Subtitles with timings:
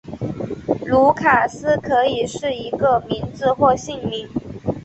[0.87, 4.27] 卢卡斯可以是一个名字或姓氏。